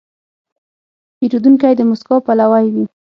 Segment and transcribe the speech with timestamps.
[1.17, 2.85] پیرودونکی د موسکا پلوی وي.